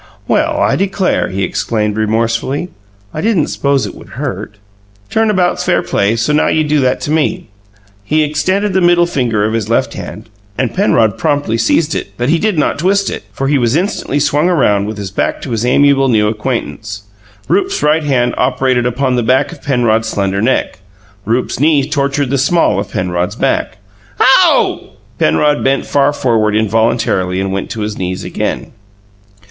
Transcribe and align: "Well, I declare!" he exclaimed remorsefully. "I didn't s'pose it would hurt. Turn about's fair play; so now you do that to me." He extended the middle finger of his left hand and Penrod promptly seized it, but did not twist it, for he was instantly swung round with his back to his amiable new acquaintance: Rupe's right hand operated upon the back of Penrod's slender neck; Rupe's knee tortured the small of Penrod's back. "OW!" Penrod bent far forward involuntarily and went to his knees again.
"Well, 0.27 0.57
I 0.59 0.75
declare!" 0.75 1.29
he 1.29 1.43
exclaimed 1.43 1.95
remorsefully. 1.95 2.69
"I 3.13 3.21
didn't 3.21 3.49
s'pose 3.49 3.85
it 3.85 3.93
would 3.93 4.09
hurt. 4.17 4.55
Turn 5.11 5.29
about's 5.29 5.63
fair 5.63 5.83
play; 5.83 6.15
so 6.15 6.33
now 6.33 6.47
you 6.47 6.63
do 6.63 6.79
that 6.79 6.99
to 7.01 7.11
me." 7.11 7.49
He 8.03 8.23
extended 8.23 8.73
the 8.73 8.81
middle 8.81 9.05
finger 9.05 9.45
of 9.45 9.53
his 9.53 9.69
left 9.69 9.93
hand 9.93 10.27
and 10.57 10.73
Penrod 10.73 11.19
promptly 11.19 11.55
seized 11.55 11.93
it, 11.93 12.13
but 12.17 12.29
did 12.29 12.57
not 12.57 12.79
twist 12.79 13.11
it, 13.11 13.25
for 13.31 13.47
he 13.47 13.59
was 13.59 13.75
instantly 13.75 14.19
swung 14.19 14.47
round 14.49 14.87
with 14.87 14.97
his 14.97 15.11
back 15.11 15.39
to 15.43 15.51
his 15.51 15.63
amiable 15.67 16.07
new 16.09 16.27
acquaintance: 16.27 17.03
Rupe's 17.47 17.83
right 17.83 18.03
hand 18.03 18.33
operated 18.39 18.87
upon 18.87 19.17
the 19.17 19.21
back 19.21 19.51
of 19.51 19.61
Penrod's 19.61 20.07
slender 20.09 20.41
neck; 20.41 20.79
Rupe's 21.25 21.59
knee 21.59 21.87
tortured 21.87 22.31
the 22.31 22.39
small 22.39 22.79
of 22.79 22.89
Penrod's 22.89 23.35
back. 23.35 23.77
"OW!" 24.19 24.93
Penrod 25.19 25.63
bent 25.63 25.85
far 25.85 26.11
forward 26.11 26.55
involuntarily 26.55 27.39
and 27.39 27.51
went 27.51 27.69
to 27.69 27.81
his 27.81 27.99
knees 27.99 28.23
again. 28.23 28.71